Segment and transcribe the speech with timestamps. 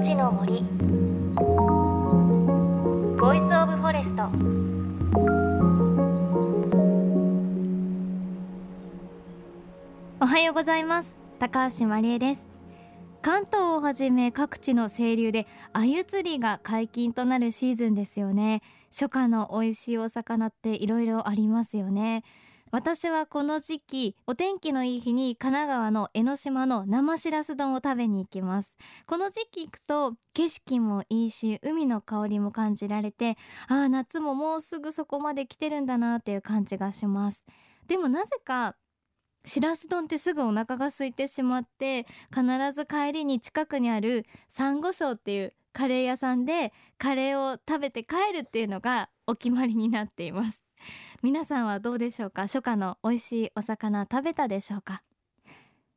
[0.00, 0.62] 命の森。
[3.20, 4.30] ボイスオブフォレスト。
[10.22, 11.18] おはようございます。
[11.38, 12.48] 高橋真理恵です。
[13.20, 18.62] 関東をはじめ各地の清流で鮎釣りが解禁となるシーズンですよね。
[18.90, 22.24] 初夏の美味しいお魚っていろいろありますよね。
[22.72, 28.76] 私はこの時期お天気のいい日に神奈川の江ノ島の生しらす丼を食べに行きます。
[29.06, 37.44] この時期行くと景色もいいし海の香りも感じられてああ夏ももうすぐそこまで来てるんだなっていう感じがします。
[37.88, 38.76] でもなぜか
[39.44, 50.69] しらす丼ってすぐお腹が空いてしまって必ず帰りに近くにあるサンゴ礁っていうカレー屋さんでカレーを食べて帰るっていうのがお決まりになっています。
[51.22, 52.42] 皆さんはどうでしょうか？
[52.42, 55.02] 初夏の美味しいお魚食べたでしょうか？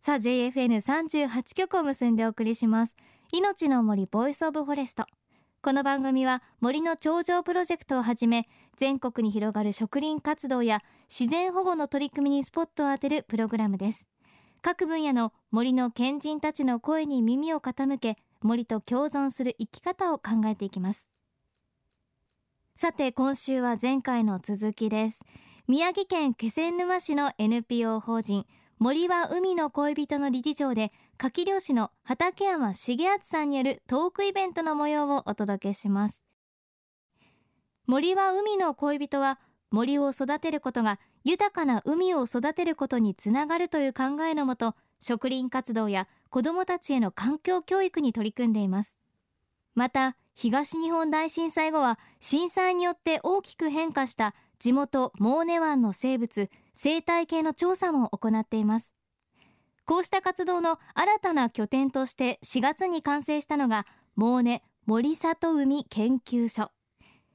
[0.00, 2.96] さあ JFN38 曲を結んでお送りします。
[3.32, 5.06] 命の森 Voice of Forest。
[5.62, 14.04] この番組は森の長城プロジェクトをはじめ全国に広がる植林活動や自然保護の取り組みにスポットを当てるプログラムです。
[14.60, 21.08] 各分野の森の賢人たちの声に耳を傾け森と共存する生き方を考えていきます。
[22.76, 25.20] さて今週は前回の続きです。
[25.68, 28.46] 宮城県気仙沼市の NPO 法人
[28.80, 36.20] 森は海の恋人の理事長で牡蠣漁師の畠山重敦さんによるトークイベントの模様をお届けします。
[37.86, 39.38] 森は海の恋人は
[39.70, 48.98] 森を育てることが豊かな海を育てることにつながるという考えのもと植林活動や子どもたちへの環境教育に取り組んでいます。
[49.76, 58.92] また東日本大震災後は震災によって大きく変化した地元モーネ湾の生物生態系の調査も行っています。
[59.86, 63.86] こうした活動の新たな拠点として4月に完成したのが
[64.16, 66.70] モーネ森里海研究所。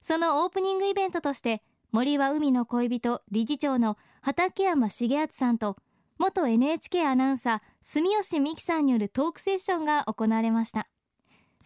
[0.00, 1.62] そのオープニングイベントとして
[1.92, 5.76] 森は海の恋人理事長の畠山重敦さんと
[6.18, 10.88] 元 NHK アナウンサー住吉美希さんによるトークセッションが行われました。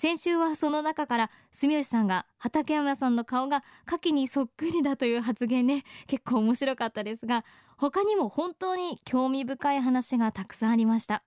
[0.01, 5.85] 先週はその中から住吉さんが畠山さんの顔が牡蠣にそっくりだという発言ね。
[6.07, 7.45] 結構面白かったですが
[7.77, 11.23] 他にも本当に興味深い話がたくさんありました。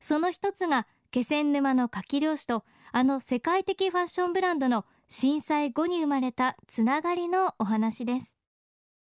[0.00, 8.34] その一つが気仙沼の牡蠣漁師とあの世界的ファッションブランドの震災後に生まれたつながりのお話です。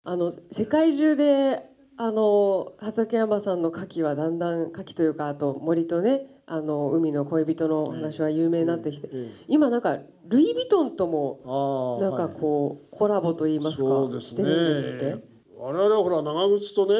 [0.03, 1.63] あの世界中で
[1.99, 9.09] あの畠山さんの牡蠣はだんだん牡蠣というかあと森とねあの海の恋人の話は有名になってきて、
[9.49, 9.97] 今なんか
[10.27, 15.27] ルイ・ヴィトンともなんかこう、コラボといいますかしてるんですって？
[15.57, 16.93] 我々はほら長靴とね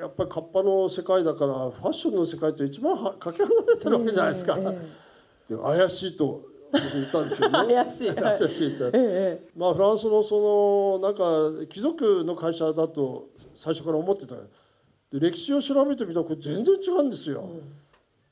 [0.00, 4.56] やっぱりカッパの世界だからファッションの世界と一番はかけ離れてるわけじゃないですか。
[4.56, 7.74] で怪しいと言ったんですよね。
[7.74, 8.12] 怪しい。
[8.14, 8.84] 怪しいって。
[8.98, 14.34] ええ、まあフランスのそのなんか貴族の会社だと最初から思ってた。
[14.36, 17.42] で歴史を調べてみたらこれ全然違うんですよ。
[17.42, 17.84] うん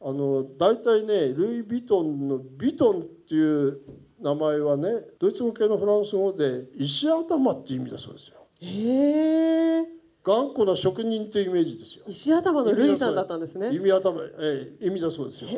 [0.05, 3.81] あの大体ねルイ・ヴィトンの「ヴィトン」っていう
[4.21, 4.89] 名前はね
[5.21, 8.39] ドイツ語系のフランス語で石頭っていう意味だそうですよ。
[8.61, 9.87] へえ。
[10.25, 12.05] 頑固な職人というイメージですよ。
[12.09, 13.73] 石頭のルイさんだったんですね。
[13.73, 15.51] 意味頭、ええ、意味だそうですよ。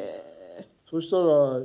[0.90, 1.60] そしたら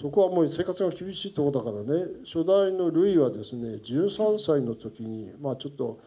[0.00, 5.98] そこはもう生活が厳しいところだからね初代のルイはですね13歳の時にまあちょっと、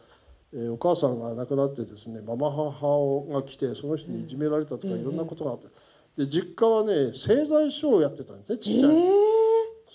[0.53, 5.67] えー、お母さんが亡くなってですねママ母が来てその人にいじめられたとかいろんなことがあって。
[6.17, 9.09] で実家はね製材所をやってたんですねちっちゃい、えー、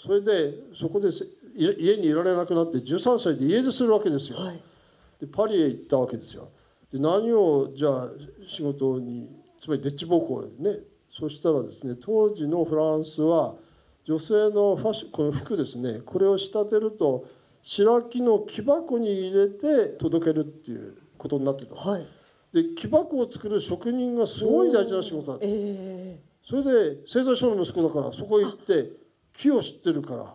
[0.07, 1.11] それでそこで
[1.57, 4.63] 家にいられなくなって13歳で家出するわけですよ、はい、
[5.21, 6.49] でパリへ行ったわけですよ。
[6.93, 8.09] で何をじゃあ
[8.57, 9.29] 仕事に
[9.61, 10.79] つまりデッチ奉公でね
[11.19, 13.55] そしたらですね当時のフランスは
[14.05, 17.27] 女性のファッションこの服ですねこれを仕立てると
[17.65, 22.07] 白木の木箱に入れて届けるっていうことになってた、はい。
[22.53, 28.91] で木箱を作る職人がすごい大事な仕事だった、えー、それで製材所の息子だからそこへ行って
[29.37, 30.35] 木を知ってるから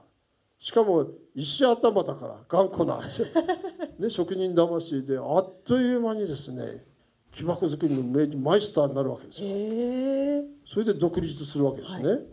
[0.60, 3.00] しかも石頭だから頑固な、
[3.98, 6.84] ね、職人魂であっという間にですね
[7.32, 8.04] 木箱作りの
[8.38, 12.26] マイスターになるわけですよ、えー、それで独立するわけですね、はい、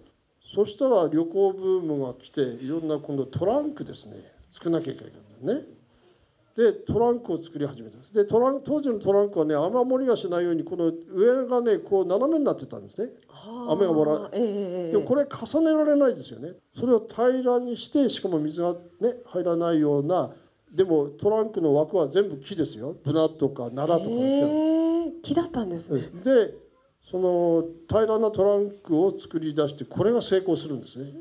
[0.52, 5.62] そしたら旅行ブームが来ていろんな今度トランクですね作らなきゃいけないね。
[6.56, 8.14] でトランクを作り始めたんです。
[8.14, 13.10] でトラン当時のトランクはね雨漏りがしないようにこの上がねこう斜めになってたんですね。
[13.68, 16.54] 雨がもらえー、でもこれ重ねられないですよね。
[16.80, 20.30] それを平らにしてしかも水がね入らないような
[20.74, 22.96] でもトランクの枠は全部木ですよ。
[23.04, 26.08] ブナとか奈良とか、えー、木だったんですね。
[26.24, 26.54] で
[27.10, 31.12] その平らなトランクを作り出してこれが成功するんですね。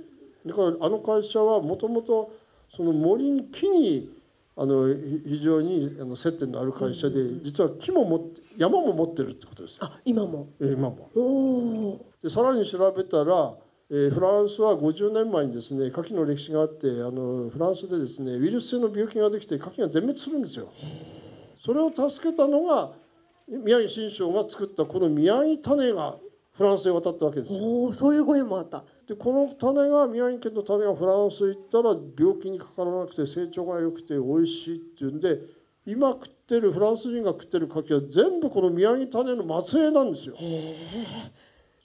[0.46, 2.32] だからあの会社はもともと
[2.76, 4.10] その森に木に
[4.58, 10.48] あの非常にあの接点のある会社で実は木もも山も持ってるってことですあ今も。
[10.62, 11.10] え今も。
[11.16, 13.54] おおでさらに調べたら、
[13.92, 20.70] えーフランスは50年前にですね牡蠣の歴史があってあのフランスでですねウイルス性の病気ができて牡蠣が全滅するんですよ。
[21.66, 22.94] それを助けたのが
[23.48, 26.16] 宮城新章が作ったこの宮城種が
[26.54, 27.60] フランスへ渡ったわけですよ。
[27.60, 35.38] おおそういうご縁もあったでこの種が宮城県の種がフランスへ行ったら病気にかからなくて成長が良くて美味しいっていうんで
[35.86, 40.36] 今食ってるフランス人が食ってる牡蠣は全部この宮城種の末裔なんですよ。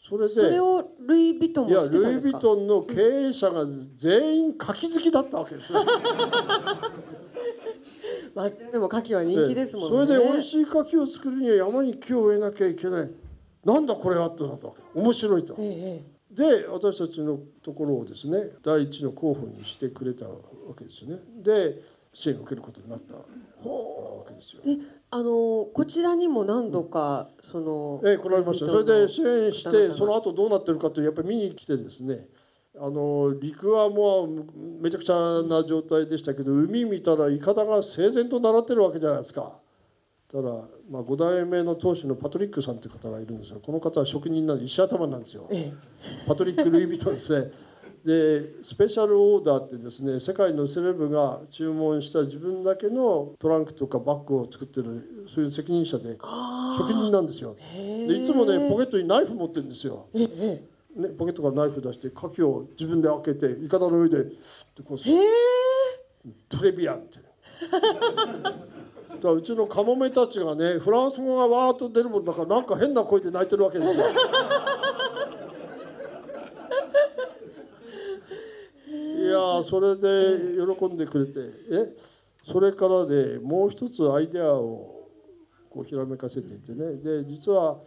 [0.08, 3.66] それでそれをルイ・ヴィトンいやルイ・ヴィトンの経営者が
[3.98, 5.84] 全員牡蠣好きだったわけですよ。
[8.34, 13.10] 街でも牡蠣は人気ですもんねそれで美味しい牡蠣を作るには山に木を植えなきゃいけない。
[13.64, 14.98] なんだこれはってなったわけ。
[14.98, 15.54] 面白いと。
[15.58, 20.34] ええで私たちのところをですね第一の候補にしてくれたわ
[20.78, 21.82] けですよねで
[22.14, 23.22] 支援を受けることになったわ
[24.26, 24.62] けですよ。
[24.66, 24.78] え
[25.10, 32.26] あのこちらにも何度かそのええ来られましたそれで支援してその後どうなってるかというやっぱり見に来てですね
[32.76, 34.44] あの陸はもう
[34.80, 39.58] めちゃくちゃな状態でしたけど海見たらイカダが整然と並ってるわけじゃないですか。
[40.32, 40.50] ただ、
[40.88, 45.48] まあ、5代目の当主のパトリックさんという方がいるんですがこの方は職人なんで石頭なんですよ。
[45.50, 45.72] え
[46.26, 47.50] パトリック・ルイ・ヴィトンですね。
[48.04, 57.56] でスペシャルオーダーってですね世界のセレブが注文した自分だけのトランクとかバッグを作ってるそういう責任者であ職人なんですよ。
[57.58, 60.06] へでいつもねポケッットにナイフ持ってるんですよ。
[60.12, 60.62] トええ
[60.96, 64.32] ね、ポケットからナイフ出して牡蠣を自分で開けてイカダの上でで
[64.84, 64.98] こう
[66.48, 67.18] トレビアンって。
[69.20, 74.04] だからうちのカモメたちがねフランス語がわーっと出るもんだからなんか変な声で泣いてるわけですよ。
[79.20, 81.32] いやそれで喜んでくれて
[81.70, 81.94] え
[82.50, 85.08] それからでもう一つアイデアを
[85.68, 87.78] こうひらめかせていてねで実は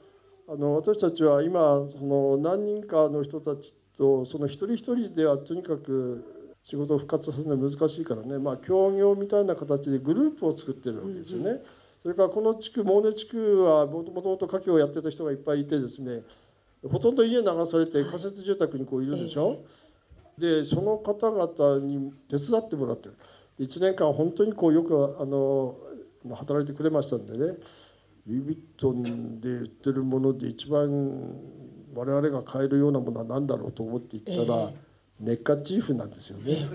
[0.47, 8.37] あの私たちは今その何人かの人たちとその一人一人ではとにかく仕事を復活させるのは難しいからね。
[8.37, 11.61] まあ協業みたいな形でグループを作ってるわけですよね。
[12.01, 16.21] それからこの地区モーネ地区はもともと牡蠣をやってた人がいっぱいいてですね
[16.89, 19.59] ほとんど家流されて仮設住宅にこういるでしょ？
[20.37, 23.15] でその方々に手伝ってもらってる。
[23.59, 25.75] 1年間本当にこうよくあの
[26.35, 27.57] 働いてくれましたんでね。
[28.25, 31.35] ルイ・ヴィトンで売ってるもので一番
[31.93, 34.71] 我々が買えるようなものは何だろうと思って行ったら、
[35.19, 36.67] ネッカチーフなんですよね。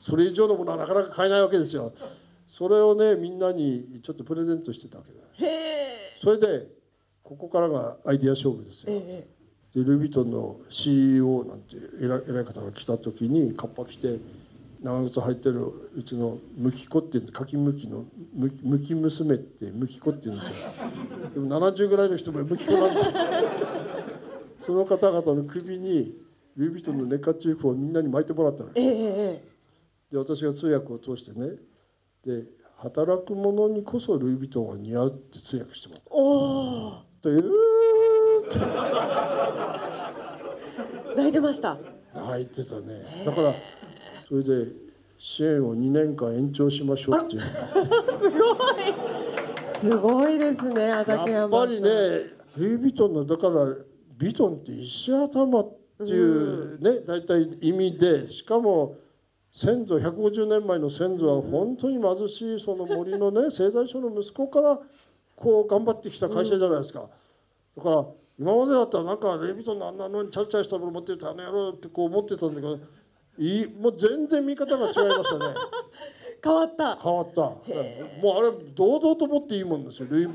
[0.00, 1.92] それ以上のものはなかなか買えないわけですよ。
[2.48, 5.18] それをねみんなにちょっとプレゼントしてたわけだ。
[6.22, 6.68] それで
[7.22, 8.92] ここからがアイデア勝負ですよ。
[8.92, 9.34] ええ
[9.74, 14.20] でルイ・ヴィトンの CEO なんて偉い偉い方が来た時にカッパ着て
[14.80, 15.66] 長靴履いてる
[15.96, 18.04] うちのムキ子っていう柿むきの
[18.36, 20.54] むむき娘ってムキ子って言うんですよ。
[21.34, 23.14] でも70ぐらいの人もムキ子なんですよ。
[24.64, 26.14] その方々の首に
[26.56, 28.70] ルイ・ヴィトンのネッカチーフをみんなに巻いてもらったの。
[28.74, 29.54] えええ
[30.12, 31.56] で私が通訳を通してね。
[32.24, 32.44] で
[32.76, 36.14] 働く者にこそルイ・ヴィトンは似合うって通訳してもらった。
[36.14, 37.50] おおでうー
[38.46, 38.58] って。
[41.16, 41.78] 泣いてました。
[42.14, 43.24] 泣いてたね。
[43.24, 43.54] だから
[44.28, 44.72] それで
[45.18, 47.42] 支援を2年間延長しましょうっていう。
[49.80, 50.38] すごい。
[50.38, 58.96] ですねや畠山っぱりねルイ・ヴィトンのだからヴィトンって石頭っていうね大体意味でしかも
[59.52, 64.78] 先祖150年前の先祖は本当に貧しいその森のね製材所の息子から
[65.36, 67.08] こう頑張ってきた会社じゃないですか。
[67.76, 68.04] だから
[68.38, 72.78] 今までだったらなんかルイ・ヴィトンのあんなのにチャラチャラしたもの持ってるあの野郎ってこう思ってたんだけど
[73.38, 74.94] いいもう全然見方が違いまし
[75.30, 75.54] たね。
[76.42, 76.96] 変わった。
[76.96, 77.40] 変わった。
[77.40, 77.64] もう
[78.36, 80.26] あれ堂々と持っていいもんですよルイ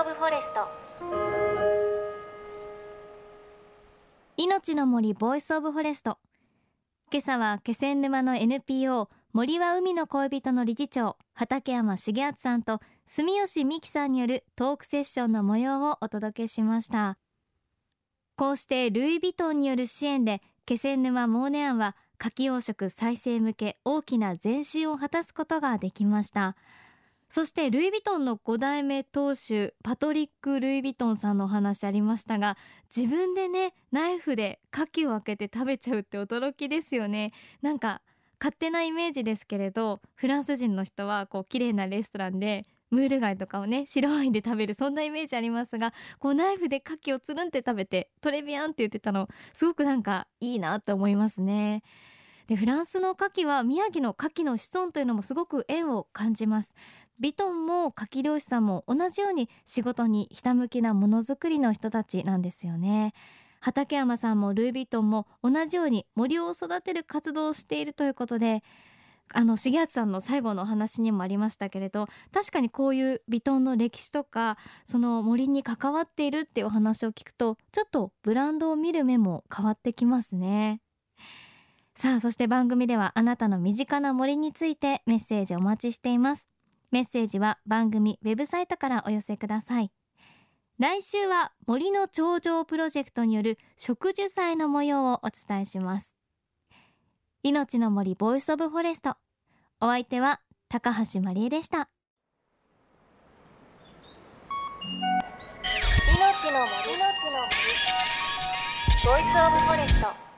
[0.00, 0.66] of Forest。
[4.38, 6.16] 命の森 Voice of Forest。
[7.12, 17.18] 今朝は気仙沼の NPO 森は海の恋人の理事長畠山重篤さんと住吉美紀さんによるトークセッションの模様をお届けしました。
[18.36, 26.56] こうしてルイ・ヴィトンによる支援で気仙沼舞根湾は牡蠣養殖再生向け大きな前進を果たすことができました。
[27.30, 32.56] そしてルイ・ヴィトンの5代目当主パトリック・ルイ・ヴィトンさんのお話ありましたが
[32.94, 37.32] 自分でねナイフで牡蠣を開けて食べちゃうって驚きですよね。
[37.62, 38.02] なんか
[38.40, 51.82] 勝手なイメージですけれどフランス人の人はこう綺麗なレストランでムール貝とかをね白ワインで食べるそんなイメージありますがこうナイフで牡蠣をつるんって食べてトレビアンって言ってたのすごくなんかいいなと思いますね。
[52.50, 56.74] でフランスの牡蠣は宮城の牡蠣の子孫というのもすごく縁を感じます。
[57.20, 63.12] ビトンも牡蠣漁師さんも同じように仕事にひたむきなものづくりの人たちなんですよね。
[63.60, 68.62] 畠山さんもルイ・ヴィトンも同じように森を育てる活動をしているということで
[69.32, 80.80] あの重敦さんの最後のお話にもありましたけれど確かにこういうヴィトンの歴史とかその森に関わっているっていうお話を聞くとちょっとブランドを見る目も変わってきますね。
[81.94, 86.49] さあそして番組ではあなたの身近な森についてメッセージお待ちしています。
[86.90, 89.92] メッセージは番組ウェブサイトからお寄せください。
[90.78, 96.14] 来週は森の長城プロジェクトによる植樹祭の模様をお伝えします。
[97.42, 99.16] 命の森 Voice of Forest。
[99.80, 101.90] お相手は高橋真理恵でした。
[106.16, 106.98] 命の森。
[106.98, 107.20] の森。
[109.04, 110.29] ボイスオブフォレスト。